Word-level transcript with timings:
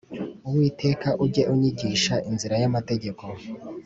Uwiteka 0.47 1.09
ujye 1.23 1.43
unyigisha 1.53 2.15
inzira 2.29 2.55
y 2.61 2.65
amategeko 2.69 3.23